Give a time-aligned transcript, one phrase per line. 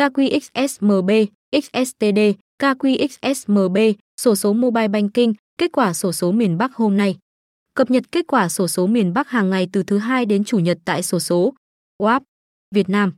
[0.00, 2.18] KQXSMB, XSTD,
[2.62, 3.76] KQXSMB,
[4.20, 7.16] sổ số Mobile Banking, kết quả sổ số miền Bắc hôm nay.
[7.74, 10.58] Cập nhật kết quả sổ số miền Bắc hàng ngày từ thứ hai đến chủ
[10.58, 11.54] nhật tại sổ số
[12.02, 12.20] WAP
[12.74, 13.12] Việt Nam.